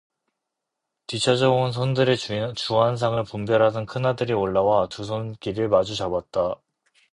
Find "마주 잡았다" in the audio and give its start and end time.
5.69-6.59